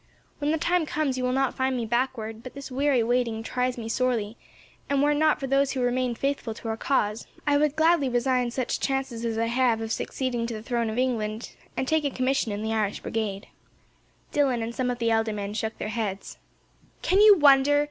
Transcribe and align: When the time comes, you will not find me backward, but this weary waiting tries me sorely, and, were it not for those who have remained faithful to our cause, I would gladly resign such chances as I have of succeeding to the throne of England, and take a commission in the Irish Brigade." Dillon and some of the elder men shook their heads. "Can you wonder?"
When 0.39 0.49
the 0.49 0.57
time 0.57 0.87
comes, 0.87 1.15
you 1.15 1.23
will 1.23 1.31
not 1.31 1.53
find 1.53 1.77
me 1.77 1.85
backward, 1.85 2.41
but 2.41 2.55
this 2.55 2.71
weary 2.71 3.03
waiting 3.03 3.43
tries 3.43 3.77
me 3.77 3.87
sorely, 3.87 4.35
and, 4.89 5.03
were 5.03 5.11
it 5.11 5.17
not 5.17 5.39
for 5.39 5.45
those 5.45 5.71
who 5.73 5.79
have 5.81 5.85
remained 5.85 6.17
faithful 6.17 6.55
to 6.55 6.69
our 6.69 6.75
cause, 6.75 7.27
I 7.45 7.57
would 7.59 7.75
gladly 7.75 8.09
resign 8.09 8.49
such 8.49 8.79
chances 8.79 9.23
as 9.23 9.37
I 9.37 9.45
have 9.45 9.79
of 9.79 9.91
succeeding 9.91 10.47
to 10.47 10.55
the 10.55 10.63
throne 10.63 10.89
of 10.89 10.97
England, 10.97 11.55
and 11.77 11.87
take 11.87 12.03
a 12.03 12.09
commission 12.09 12.51
in 12.51 12.63
the 12.63 12.73
Irish 12.73 13.01
Brigade." 13.01 13.45
Dillon 14.31 14.63
and 14.63 14.73
some 14.73 14.89
of 14.89 14.97
the 14.97 15.11
elder 15.11 15.33
men 15.33 15.53
shook 15.53 15.77
their 15.77 15.89
heads. 15.89 16.39
"Can 17.03 17.21
you 17.21 17.37
wonder?" 17.37 17.79